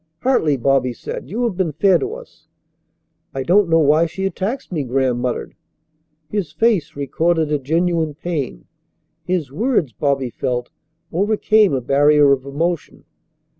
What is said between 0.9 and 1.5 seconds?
said. "You